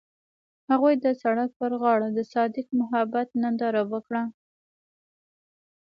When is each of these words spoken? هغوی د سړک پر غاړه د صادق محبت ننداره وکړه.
هغوی 0.69 0.93
د 1.05 1.07
سړک 1.21 1.49
پر 1.59 1.71
غاړه 1.81 2.07
د 2.13 2.19
صادق 2.33 2.67
محبت 2.79 3.27
ننداره 3.41 3.83
وکړه. 3.91 4.23